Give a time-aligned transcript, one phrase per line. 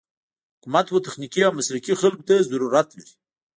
[0.57, 3.13] حکومت و تخنيکي او مسلکي خلکو ته ضرورت لري.